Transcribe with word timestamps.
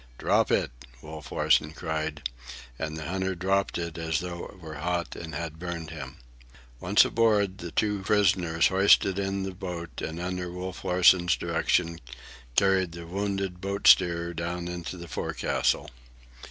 "Drop 0.17 0.49
it!" 0.49 0.71
Wolf 1.03 1.31
Larsen 1.31 1.73
cried, 1.73 2.27
and 2.79 2.97
the 2.97 3.03
hunter 3.07 3.35
dropped 3.35 3.77
it 3.77 3.99
as 3.99 4.19
though 4.19 4.45
it 4.47 4.59
were 4.59 4.73
hot 4.81 5.15
and 5.15 5.35
had 5.35 5.59
burned 5.59 5.91
him. 5.91 6.17
Once 6.79 7.05
aboard, 7.05 7.59
the 7.59 7.69
two 7.69 8.01
prisoners 8.01 8.69
hoisted 8.69 9.19
in 9.19 9.43
the 9.43 9.53
boat 9.53 10.01
and 10.01 10.19
under 10.19 10.49
Wolf 10.51 10.83
Larsen's 10.83 11.35
direction 11.35 11.99
carried 12.55 12.93
the 12.93 13.05
wounded 13.05 13.61
boat 13.61 13.85
steerer 13.87 14.33
down 14.33 14.67
into 14.67 14.97
the 14.97 15.07
forecastle. 15.07 15.87